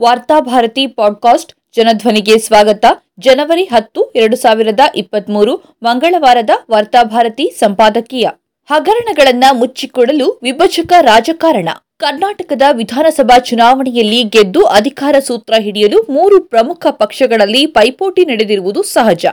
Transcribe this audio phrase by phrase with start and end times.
[0.00, 2.84] Varthabharati podcast ಜನಧ್ವನಿಗೆ ಸ್ವಾಗತ.
[3.18, 8.28] ಜನವರಿ ಹತ್ತು, ಎರಡು ಸಾವಿರದ ಇಪ್ಪತ್ಮೂರು, ಮಂಗಳವಾರದ ವಾರ್ತಾಭಾರತಿ ಸಂಪಾದಕೀಯ.
[8.70, 11.68] ಹಗರಣಗಳನ್ನ ಮುಚ್ಚಿಕೊಡಲು ವಿಭಜಕ ರಾಜಕಾರಣ.
[11.96, 19.26] ಕರ್ನಾಟಕದ ವಿಧಾನಸಭಾ ಚುನಾವಣೆಯಲ್ಲಿ ಗೆದ್ದು ಅಧಿಕಾರ ಸೂತ್ರ ಹಿಡಿಯಲು ಮೂರು ಪ್ರಮುಖ ಪಕ್ಷಗಳಲ್ಲಿ ಪೈಪೋಟಿ ನಡೆದಿರುವುದು ಸಹಜ.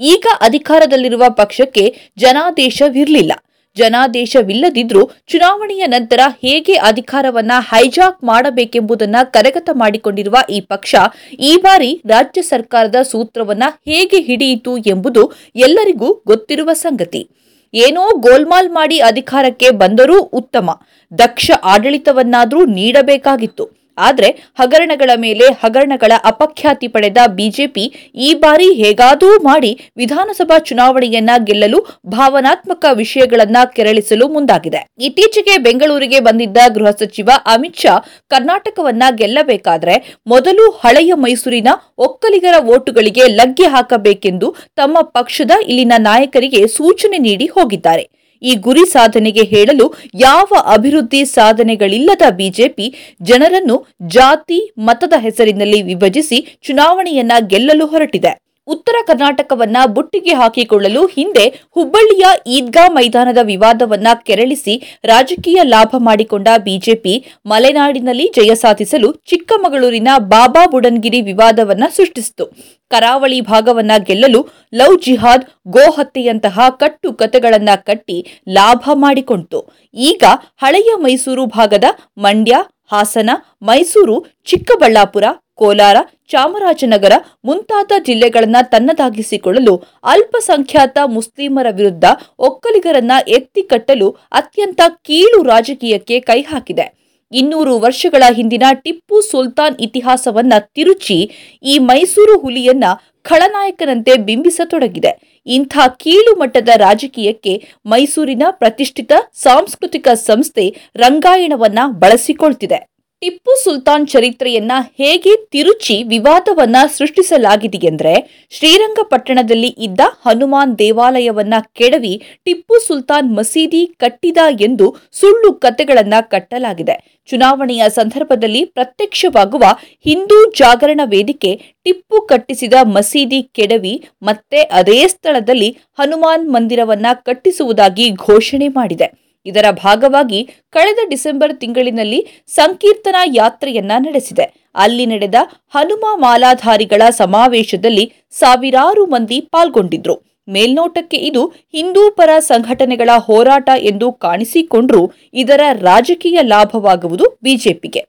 [0.00, 3.32] ಈಗ ಅಧಿಕಾರದಲ್ಲಿರುವ ಪಕ್ಷಕ್ಕೆ ಜನಾದೇಶವಿರಲಿಲ್ಲ.
[3.76, 10.94] ಜನಾದೇಶವಿಲ್ಲದಿದ್ರೂ ಚುನಾವಣೆಯ ನಂತರ ಹೇಗೆ ಅಧಿಕಾರವನ್ನ ಹೈಜಾಕ್ ಮಾಡಬೇಕೆಂಬುದನ್ನ ಕರಗತ ಮಾಡಿಕೊಂಡಿರುವ ಈ ಪಕ್ಷ
[11.38, 17.30] ಈ ಬಾರಿ ರಾಜ್ಯ ಸರ್ಕಾರದ ಸೂತ್ರವನ್ನ ಹೇಗೆ ಹಿಡಿಯಿತು ಎಂಬುದು ಎಲ್ಲರಿಗೂ ಗೊತ್ತಿರುವ ಸಂಗತಿ.
[17.74, 20.70] ಏನೋ ಗೋಲ್ಮಾಲ್ ಮಾಡಿ ಅಧಿಕಾರಕ್ಕೆ ಬಂದರೂ ಉತ್ತಮ.
[21.18, 23.87] ದಕ್ಷ ಆಡಳಿತವನ್ನಾದರೂ ನೀಡಬೇಕಾಗಿತ್ತು.
[23.98, 27.84] ಆದರೆ ಹಗರಣಗಳ ಮೇಲೆ ಹಗರಣಗಳ ಅಪಖ್ಯಾತಿ ಪಡೆದ ಬಿಜೆಪಿ
[28.14, 34.86] ಈ ಬಾರಿ ಹೇಗಾದರೂ ಮಾಡಿ ವಿಧಾನಸಭಾ ಚುನಾವಣೆಯನ್ನ ಗೆಲ್ಲಲು ಭಾವನಾತ್ಮಕ ವಿಷಯಗಳನ್ನ ಕೆರಳಿಸಲು ಮುಂದಾಗಿದೆ.
[34.98, 37.94] ಇತ್ತೀಚೆಗೆ ಬೆಂಗಳೂರಿಗೆ ಬಂದಿದ್ದ ಗೃಹ ಸಚಿವ ಅಮಿತ್ ಶಾ
[38.30, 47.46] ಕರ್ನಾಟಕವನ್ನ ಗೆಲ್ಲಬೇಕಾದ್ರೆ ಮೊದಲು ಹಳೆಯ ಮೈಸೂರಿನ ಒಕ್ಕಲಿಗರ ಓಟುಗಳಿಗೆ ಲಗ್ಗೆ ಹಾಕಬೇಕೆಂದು ತಮ್ಮ ಪಕ್ಷದ ಇಲ್ಲಿನ ನಾಯಕರಿಗೆ ಸೂಚನೆ ನೀಡಿ
[47.46, 48.04] ಹೋಗಿದ್ದಾರೆ.
[48.42, 57.86] ಈ ಗುರಿ ಸಾಧನೆಗೆ ಹೇಳಲು ಯಾವ ಅಭಿವೃದ್ಧಿ ಸಾಧನೆಗಳಿಲ್ಲದ ಬಿಜೆಪಿ ಜನರನ್ನು ಜಾತಿ, ಮತದ ಹೆಸರಿನಲ್ಲಿ ವಿಭಜಿಸಿ ಚುನಾವಣೆಯನ್ನ ಗೆಲ್ಲಲು
[57.86, 58.47] ಹೊರಟಿದೆ.
[58.68, 61.44] ಉತ್ತರ ಕರ್ನಾಟಕವನ್ನ ಬುಟ್ಟಿಗೆ ಹಾಕಿಕೊಳ್ಳಲು ಹಿಂದೆ
[61.76, 67.14] ಹುಬ್ಬಳ್ಳಿಯ ಈದ್ಗಾ ಮೈದಾನದ ವಿವಾದವನ್ನ ಕೆರಳಿಸಿ ರಾಜಕೀಯ ಲಾಭ ಮಾಡಿಕೊಂಡ ಬಿಜೆಪಿ
[67.46, 72.46] ಮಲೆನಾಡಿನಲ್ಲಿ ಜಯ ಸಾಧಿಸಲು ಚಿಕ್ಕಮಗಳೂರಿನ ಬಾಬಾ ಬುಡನ್ಗಿರಿ ವಿವಾದವನ್ನ ಸೃಷ್ಟಿಸಿತು.
[72.90, 74.40] ಕರಾವಳಿ ಭಾಗವನ್ನ ಗೆಲ್ಲಲು
[74.74, 79.60] ಲವ್ ಜಿಹಾದ್, ಗೋ ಹತ್ಯೆಯಂತಹ ಕಟ್ಟು ಕತೆಗಳನ್ನ ಕಟ್ಟಿ ಲಾಭ ಮಾಡಿಕೊಂಡಿತು
[79.94, 80.24] ಈಗ
[80.56, 81.86] ಹಳೆಯ ಮೈಸೂರು ಭಾಗದ
[82.18, 82.54] ಮಂಡ್ಯ,
[82.92, 83.30] ಹಾಸನ,
[83.62, 85.98] ಮೈಸೂರು, ಚಿಕ್ಕಬಳ್ಳಾಪುರ, ಕೋಲಾರ
[86.30, 87.12] ಚಾಮರಾಜನಗರ
[87.44, 92.04] ಮುಂತಾದ ಜಿಲ್ಲೆಗಳನ್ನು ತನ್ನದಾಗಿಸಿಕೊಳ್ಳಲು ಅಲ್ಪಸಂಖ್ಯಾತ ಮುಸ್ಲಿಮರ ವಿರುದ್ಧ
[92.38, 96.98] ಒಕ್ಕಲಿಗರನ್ನ ಎತ್ತಿ ಕಟ್ಟಲು ಅತ್ಯಂತ ಕೀಳು ರಾಜಕೀಯಕ್ಕೆ ಕೈ ಹಾಕಿದೆ.
[97.32, 101.30] ಇನ್ನೂರು ವರ್ಷಗಳ ಹಿಂದಿನ ಟಿಪ್ಪು ಸುಲ್ತಾನ್ ಇತಿಹಾಸವನ್ನ ತಿರುಚಿ
[101.62, 102.84] ಈ ಮೈಸೂರು ಹುಲಿಯನ್ನ
[103.22, 105.42] ಖಳನಾಯಕನಂತೆ ಬಿಂಬಿಸತೊಡಗಿದೆ.
[105.46, 107.54] ಇಂಥ ಕೀಳು ಮಟ್ಟದ ರಾಜಕೀಯಕ್ಕೆ
[107.86, 110.64] ಮೈಸೂರಿನ ಪ್ರತಿಷ್ಠಿತ ಸಾಂಸ್ಕೃತಿಕ ಸಂಸ್ಥೆ
[110.96, 112.97] ರಂಗಾಯಣವನ್ನ ಬಳಸಿಕೊಳ್ತಿದೆ.
[113.22, 118.12] ಟಿಪ್ಪು ಸುಲ್ತಾನ್ ಚರಿತ್ರೆಯನ್ನ ಹೇಗೆ ತಿರುಚಿ ವಿವಾದವನ್ನ ಸೃಷ್ಟಿಸಲಾಗಿದೆಯೆಂದರೆ
[118.50, 126.96] ಶ್ರೀರಂಗಪಟ್ಟಣದಲ್ಲಿ ಇದ್ದ ಹನುಮಾನ್ ದೇವಾಲಯವನ್ನ ಕೆಡವಿ ಟಿಪ್ಪು ಸುಲ್ತಾನ್ ಮಸೀದಿ ಕಟ್ಟಿದ ಎಂದು ಸುಳ್ಳು ಕತೆಗಳನ್ನ ಕಟ್ಟಲಾಗಿದೆ.
[127.28, 129.64] ಚುನಾವಣೆಯ ಸಂದರ್ಭದಲ್ಲಿ ಪ್ರತ್ಯಕ್ಷವಾಗುವ
[130.04, 131.52] ಹಿಂದೂ ಜಾಗರಣ ವೇದಿಕೆ
[131.84, 139.27] ಟಿಪ್ಪು ಕಟ್ಟಿಸಿದ ಮಸೀದಿ ಕೆಡವಿ ಮತ್ತೆ ಅದೇ ಸ್ಥಳದಲ್ಲಿ ಹನುಮಾನ್ ಮಂದಿರವನ್ನ ಕಟ್ಟಿಸುವುದಾಗಿ ಘೋಷಣೆ ಮಾಡಿದೆ.
[139.50, 142.20] ಇದರ ಭಾಗವಾಗಿ ಕಳೆದ ಡಿಸೆಂಬರ್ ತಿಂಗಳಿನಲ್ಲಿ
[142.54, 144.46] ಸಂಕೀರ್ತನಾ ಯಾತ್ರೆಯನ್ನ ನಡೆಸಿದೆ.
[144.74, 145.38] ಅಲ್ಲಿ ನಡೆದ
[145.74, 148.04] ಹನುಮ ಮಾಲಾಧಾರಿಗಳ ಸಮಾವೇಶದಲ್ಲಿ
[148.40, 150.16] ಸಾವಿರಾರು ಮಂದಿ ಪಾಲ್ಗೊಂಡಿದ್ರು.
[150.48, 151.42] ಮೇಲ್ನೋಟಕ್ಕೆ ಇದು
[151.72, 155.02] ಹಿಂದೂ ಪರ ಸಂಘಟನೆಗಳ ಹೋರಾಟ ಎಂದು ಕಾಣಿಸಿಕೊಂಡ್ರೂ
[155.34, 158.02] ಇದರ ರಾಜಕೀಯ ಲಾಭವಾಗುವುದು ಬಿಜೆಪಿಗೆ.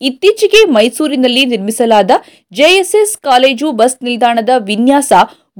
[0.00, 2.10] ಇತ್ತೀಚೆಗೆ ಮೈಸೂರಿನಲ್ಲಿ ನಿರ್ಮಿಸಲಾದ
[2.52, 5.12] ಜೆಎಸ್ಎಸ್ ಕಾಲೇಜು ಬಸ್ ನಿಲ್ದಾಣದ ವಿನ್ಯಾಸ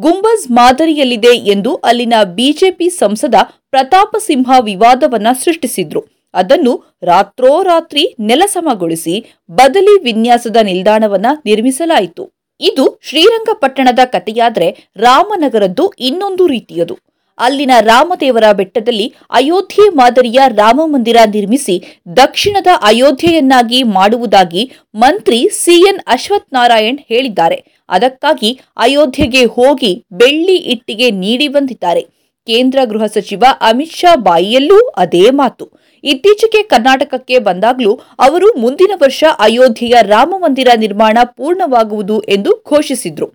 [0.04, 3.36] ಗುಂಬಜ್ ಮಾದರಿಯಲ್ಲಿದೆ ಎಂದು ಅಲ್ಲಿನ ಬಿಜೆಪಿ ಸಂಸದ
[3.70, 6.02] ಪ್ರತಾಪ ಸಿಂಹ ವಿವಾದವನ್ನ ಸೃಷ್ಟಿಸಿದ್ರು.
[6.34, 9.14] ಅದನ್ನು ರಾತ್ರೋರಾತ್ರಿ ನೆಲಸಮಗೊಳಿಸಿ
[9.50, 12.24] ಬದಲಿ ವಿನ್ಯಾಸದ ನಿಲ್ದಾಣವನ್ನ ನಿರ್ಮಿಸಲಾಯಿತು.
[12.60, 16.96] ಇದು ಶ್ರೀರಂಗಪಟ್ಟಣದ ಕಥೆಯಾದ್ರೆ ರಾಮನಗರದ್ದು ಇನ್ನೊಂದು ರೀತಿಯದು.
[17.38, 21.76] ಅಲ್ಲಿನ ರಾಮದೇವರ ಬೆಟ್ಟದಲ್ಲಿ ಅಯೋಧ್ಯೆ ಮಾದರಿಯ ರಾಮ ಮಂದಿರ ನಿರ್ಮಿಸಿ
[22.16, 24.62] ದಕ್ಷಿಣದ ಅಯೋಧ್ಯೆಯನ್ನಾಗಿ ಮಾಡುವುದಾಗಿ
[24.94, 27.58] ಮಂತ್ರಿ ಸಿಎನ್ ಅಶ್ವಥ್ ನಾರಾಯಣ್ ಹೇಳಿದ್ದಾರೆ.
[27.90, 32.02] ಅದಕ್ಕಾಗಿ ಅಯೋಧ್ಯೆಗೆ ಹೋಗಿ ಬೆಳ್ಳಿ ಇಟ್ಟಿಗೆ ನೀಡಿ ಬಂದಿದ್ದಾರೆ.
[32.48, 35.64] ಕೇಂದ್ರ ಗೃಹ ಸಚಿವ ಅಮಿತ್ ಶಾ ಬಾಯಿಯಲ್ಲೂ ಅದೇ ಮಾತು.
[36.04, 43.28] ಇತ್ತೀಚೆಗೆ ಕರ್ನಾಟಕಕ್ಕೆ ಬಂದಾಗಲೂ ಅವರು ಮುಂದಿನ ವರ್ಷ ಅಯೋಧ್ಯೆಯ ರಾಮ ಮಂದಿರ ನಿರ್ಮಾಣ ಪೂರ್ಣವಾಗುವುದು ಎಂದು ಘೋಷಿಸಿದ್ರು.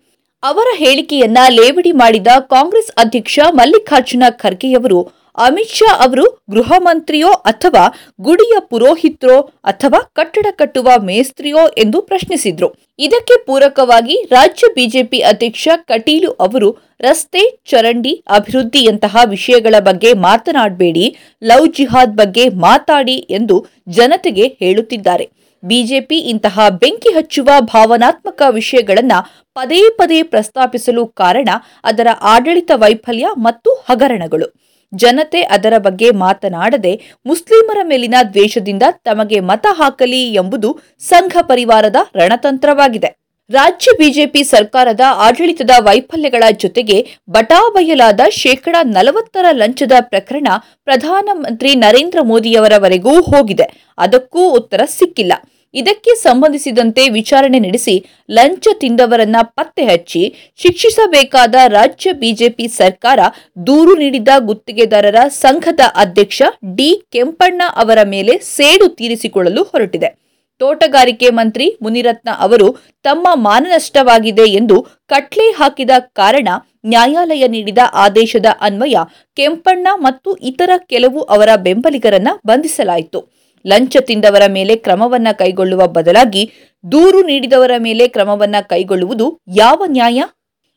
[0.43, 4.99] ಅವರ ಹೇಳಿಕೆಯನ್ನ ಲೇವಡಿ ಮಾಡಿದ ಕಾಂಗ್ರೆಸ್ ಅಧ್ಯಕ್ಷ ಮಲ್ಲಿಕಾರ್ಜುನ ಖರ್ಗೆಯವರು
[5.37, 7.83] ಅಮಿತ್ ಶಾ ಅವರು ಗೃಹ ಮಂತ್ರಿಯೋ ಅಥವಾ
[8.21, 12.69] ಗುಡಿಯ ಪುರೋಹಿತ್ರೋ ಅಥವಾ ಕಟ್ಟಡ ಕಟ್ಟುವ ಮೇಸ್ತ್ರಿಯೋ ಎಂದು ಪ್ರಶ್ನಿಸಿದ್ರು.
[12.99, 22.17] ಇದಕ್ಕೆ ಪೂರಕವಾಗಿ ರಾಜ್ಯ ಬಿಜೆಪಿ ಅಧ್ಯಕ್ಷ ಕಟೀಲು ಅವರು ರಸ್ತೆ, ಚರಂಡಿ ಅಭಿವೃದ್ಧಿಯಂತಹ ವಿಷಯಗಳ ಬಗ್ಗೆ ಮಾತನಾಡಬೇಡಿ, ಲವ್ ಜಿಹಾದ್
[22.17, 25.29] ಬಗ್ಗೆ ಮಾತಾಡಿ ಎಂದು ಜನತೆಗೆ ಹೇಳುತ್ತಿದ್ದಾರೆ.
[25.63, 29.11] ಬಿಜೆಪಿ ಇಂತಹ ಬೆಂಕಿ ಹಚ್ಚುವ ಭಾವನಾತ್ಮಕ ವಿಷಯಗಳನ್ನ
[29.53, 31.49] ಪದೇ ಪದೇ ಪ್ರಸ್ತಾಪಿಸಲು ಕಾರಣ
[31.83, 34.65] ಅದರ ಆಡಳಿತ ವೈಫಲ್ಯ ಮತ್ತು ಹಗರಣಗಳು.
[34.93, 43.25] ಜನತೆ ಅದರ ಬಗ್ಗೆ ಮಾತನಾಡದೆ ಮುಸ್ಲಿಮರ ಮೇಲಿನ ದ್ವೇಷದಿಂದ ತಮಗೆ ಮತ ಹಾಕಲಿ ಎಂಬುದು ಸಂಘ ಪರಿವಾರದ ರಣತಂತ್ರವಾಗಿದೆ.
[43.49, 50.47] ರಾಜ್ಯ ಬಿಜೆಪಿ ಸರ್ಕಾರದ ಆಡಳಿತದ ವೈಫಲ್ಯಗಳ ಜೊತೆಗೆ ಬಟಾಬಯಲಾದ ಶೇಕಡಾ ನಲವತ್ತರ ಲಂಚದ ಪ್ರಕರಣ
[50.83, 53.93] ಪ್ರಧಾನಮಂತ್ರಿ ನರೇಂದ್ರ ಮೋದಿಯವರವರೆಗೂ ಹೋಗಿದೆ.
[53.97, 55.33] ಅದಕ್ಕೂ ಉತ್ತರ ಸಿಕ್ಕಿಲ್ಲ.
[55.75, 57.95] ಇದಕ್ಕೆ ಸಂಬಂಧಿಸಿದಂತೆ ವಿಚಾರಣೆ ನಡೆಸಿ
[58.29, 63.19] ಲಂಚ ತಿಂದವರನ್ನ ಪತ್ತೆ ಹಚ್ಚಿ ಶಿಕ್ಷಿಸಬೇಕಾದ ರಾಜ್ಯ ಬಿಜೆಪಿ ಸರ್ಕಾರ
[63.67, 66.41] ದೂರು ನೀಡಿದ ಗುತ್ತಿಗೆದಾರರ ಸಂಘದ ಅಧ್ಯಕ್ಷ
[66.75, 70.25] ಡಿ ಕೆಂಪಣ್ಣ ಅವರ ಮೇಲೆ ಸೇಡು ತೀರಿಸಿಕೊಳ್ಳಲು ಹೊರಟಿದೆ.
[70.61, 72.67] ತೋಟಗಾರಿಕೆ ಮಂತ್ರಿ ಮುನಿರತ್ನ ಅವರು
[73.03, 76.49] ತಮ್ಮ ಮಾನನಷ್ಟವಾಗಿದೆ ಎಂದು ಕಟ್ಲೆ ಹಾಕಿದ ಕಾರಣ
[76.85, 78.97] ನ್ಯಾಯಾಲಯ ನೀಡಿದ ಆದೇಶದ ಅನ್ವಯ
[79.37, 83.34] ಕೆಂಪಣ್ಣ ಮತ್ತು ಇತರ ಕೆಲವು ಅವರ ಬೆಂಬಲಿಗರನ್ನ ಬಂಧಿಸಲಾಯಿತು.
[83.67, 86.51] ಲಂಚ ತಿಂದವರ ಮೇಲೆ ಕ್ರಮವನ್ನ ಕೈಗೊಳ್ಳುವ ಬದಲಾಗಿ
[86.91, 90.23] ದೂರು ನೀಡಿದವರ ಮೇಲೆ ಕ್ರಮವನ್ನ ಕೈಗೊಳ್ಳುವುದು ಯಾವ ನ್ಯಾಯ?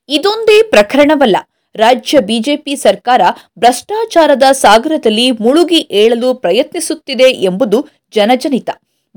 [0.08, 1.36] ಇದೊಂದೇ ಪ್ರಕರಣವಲ್ಲ.
[1.76, 3.20] ರಾಜ್ಯ ಬಿಜೆಪಿ ಸರ್ಕಾರ
[3.58, 8.70] ಭ್ರಷ್ಟಾಚಾರದ ಸಾಗರದಲ್ಲಿ ಮುಳುಗಿ ಏಳಲು ಪ್ರಯತ್ನಿಸುತ್ತಿದೆ ಎಂಬುದು ಜನಜನಿತ.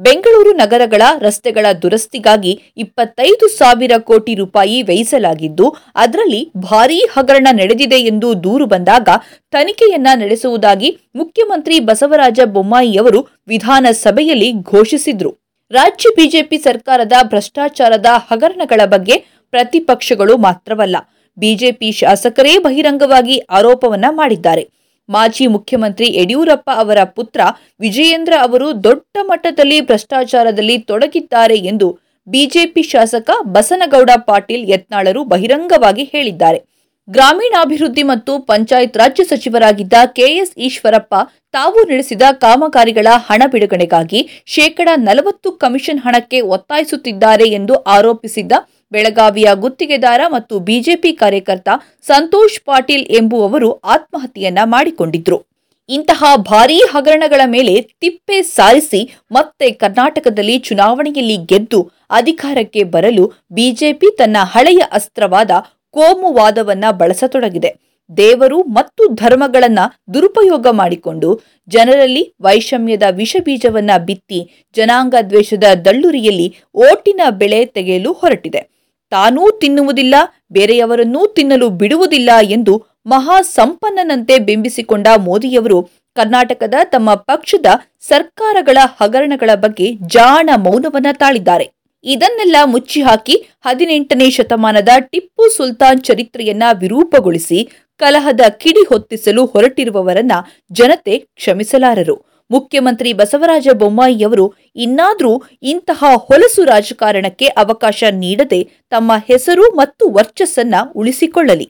[0.05, 2.51] ಬೆಂಗಳೂರು ನಗರಗಳ ರಸ್ತೆಗಳ ದುರಸ್ತಿಗಾಗಿ
[2.83, 5.65] ಇಪ್ಪತ್ತೈದು ಸಾವಿರ ಕೋಟಿ ರೂಪಾಯಿ ವ್ಯಯಿಸಲಾಗಿದ್ದು,
[6.03, 9.09] ಅದರಲ್ಲಿ ಭಾರೀ ಹಗರಣ ನಡೆದಿದೆ ಎಂದು ದೂರು ಬಂದಾಗ
[9.55, 15.31] ತನಿಖೆಯನ್ನ ನಡೆಸುವುದಾಗಿ ಮುಖ್ಯಮಂತ್ರಿ ಬಸವರಾಜ ಬೊಮ್ಮಾಯಿಯವರು ವಿಧಾನಸಭೆಯಲ್ಲಿ ಘೋಷಿಸಿದ್ರು.
[15.71, 19.17] ರಾಜ್ಯ ಬಿಜೆಪಿ ಸರ್ಕಾರದ ಭ್ರಷ್ಟಾಚಾರದ ಹಗರಣಗಳ ಬಗ್ಗೆ
[19.53, 20.97] ಪ್ರತಿಪಕ್ಷಗಳು ಮಾತ್ರವಲ್ಲ,
[21.37, 24.63] ಬಿಜೆಪಿ ಶಾಸಕರೇ ಬಹಿರಂಗವಾಗಿ ಆರೋಪವನ್ನ ಮಾಡಿದ್ದಾರೆ.
[25.09, 27.41] ಮಾಜಿ ಮುಖ್ಯಮಂತ್ರಿ ಯಡಿಯೂರಪ್ಪ ಅವರ ಪುತ್ರ
[27.79, 31.87] ವಿಜಯೇಂದ್ರ ಅವರು ದೊಡ್ಡ ಮಟ್ಟದಲ್ಲಿ ಭ್ರಷ್ಟಾಚಾರದಲ್ಲಿ ತೊಡಗಿದ್ದಾರೆ ಎಂದು
[32.27, 36.59] ಬಿಜೆಪಿ ಶಾಸಕ ಬಸನಗೌಡ ಪಾಟೀಲ್ ಯತ್ನಾಳರು ಬಹಿರಂಗವಾಗಿ ಹೇಳಿದ್ದಾರೆ.
[37.07, 41.13] ಗ್ರಾಮೀಣಾಭಿವೃದ್ಧಿ ಮತ್ತು ಪಂಚಾಯತ್ ರಾಜ್ಯ ಸಚಿವರಾಗಿದ್ದ ಕೆಎಸ್ ಈಶ್ವರಪ್ಪ
[41.51, 48.53] ತಾವು ನಡೆಸಿದ ಕಾಮಗಾರಿಗಳ ಹಣ ಬಿಡುಗಡೆಗಾಗಿ ಶೇಕಡಾ ನಲವತ್ತು ಕಮಿಷನ್ ಹಣಕ್ಕೆ ಒತ್ತಾಯಿಸುತ್ತಿದ್ದಾರೆ ಎಂದು ಆರೋಪಿಸಿದ್ದ
[48.91, 51.69] ಬೆಳಗಾವಿಯ ಗುತ್ತಿಗೆದಾರ ಮತ್ತು ಬಿಜೆಪಿ ಕಾರ್ಯಕರ್ತ
[52.07, 55.45] ಸಂತೋಷ್ ಪಾಟೀಲ್ ಎಂಬುವವರು ಆತ್ಮಹತ್ಯೆಯನ್ನ ಮಾಡಿಕೊಂಡಿದ್ರು.
[55.89, 64.81] ಇಂತಹ ಭಾರೀ ಹಗರಣಗಳ ಮೇಲೆ ತಿಪ್ಪೆ ಸಾರಿಸಿ ಮತ್ತೆ ಕರ್ನಾಟಕದಲ್ಲಿ ಚುನಾವಣೆಯಲ್ಲಿ ಗೆದ್ದು ಅಧಿಕಾರಕ್ಕೆ ಬರಲು ಬಿಜೆಪಿ ತನ್ನ ಹಳೆಯ
[64.91, 65.51] ಅಸ್ತ್ರವಾದ
[65.89, 67.91] ಕೋಮುವಾದವನ್ನ ಬಳಸತೊಡಗಿದೆ.
[68.17, 69.79] ದೇವರು ಮತ್ತು ಧರ್ಮಗಳನ್ನ
[70.13, 78.80] ದುರುಪಯೋಗ ಮಾಡಿಕೊಂಡು ಜನರಲ್ಲಿ ವೈಷಮ್ಯದ ವಿಷಬೀಜವನ್ನ ಬಿತ್ತಿ ಜನಾಂಗ ದ್ವೇಷದ ದಳ್ಳುರಿಯಲ್ಲಿ ಓಟಿನ ಬೆಳೆ ತೆಗೆಯಲು ಹೊರಟಿದೆ.
[79.11, 80.15] ತಾನೂ ತಿನ್ನುವುದಿಲ್ಲ,
[80.51, 87.65] ಬೇರೆಯವರನ್ನೂ ತಿನ್ನಲು ಬಿಡುವುದಿಲ್ಲ ಎಂದು ಮಹಾ ಸಂಪನ್ನನಂತೆ ಬಿಂಬಿಸಿಕೊಂಡ ಮೋದಿಯವರು ಕರ್ನಾಟಕದ ತಮ್ಮ ಪಕ್ಷದ
[87.99, 91.67] ಸರ್ಕಾರಗಳ ಹಗರಣಗಳ ಬಗ್ಗೆ ಜಾಣ ಮೌನವನ್ನ ತಾಳಿದ್ದಾರೆ.
[92.03, 93.35] ಇದನ್ನೆಲ್ಲ ಮುಚ್ಚಿಹಾಕಿ
[93.65, 100.31] ಹದಿನೆಂಟನೇ ಶತಮಾನದ ಟಿಪ್ಪು ಸುಲ್ತಾನ್ ಚರಿತ್ರೆಯನ್ನ ವಿರೂಪಗೊಳಿಸಿ ಕಲಹದ ಕಿಡಿ ಹೊತ್ತಿಸಲು ಹೊರಟಿರುವವರನ್ನ
[100.71, 102.30] ಜನತೆ ಕ್ಷಮಿಸಲಾರರು.
[102.51, 104.45] ಮುಖ್ಯಮಂತ್ರಿ ಬಸವರಾಜ ಬೊಮ್ಮಾಯಿಯವರು
[104.75, 105.33] ಇನ್ನಾದರೂ
[105.63, 111.67] ಇಂತಹ ಹೊಲಸು ರಾಜಕಾರಣಕ್ಕೆ ಅವಕಾಶ ನೀಡದೆ ತಮ್ಮ ಹೆಸರು ಮತ್ತು ವರ್ಚಸ್ಸನ್ನ ಉಳಿಸಿಕೊಳ್ಳಲಿ.